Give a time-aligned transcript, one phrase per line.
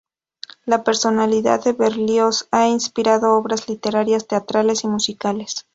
[0.65, 5.67] La personalidad de Berlioz ha inspirado obras literarias, teatrales y musicales.